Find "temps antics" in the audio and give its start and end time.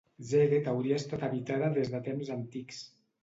2.09-2.81